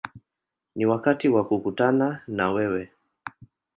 Ni 0.75 0.85
wakati 0.85 1.29
wa 1.29 1.43
kukutana 1.47 2.21
na 2.27 2.51
wewe”. 2.51 2.91